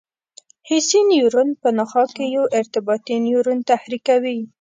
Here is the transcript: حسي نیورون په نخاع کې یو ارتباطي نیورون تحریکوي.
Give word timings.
حسي 0.69 0.99
نیورون 1.09 1.49
په 1.61 1.69
نخاع 1.77 2.07
کې 2.15 2.25
یو 2.35 2.45
ارتباطي 2.59 3.15
نیورون 3.25 3.59
تحریکوي. 3.71 4.39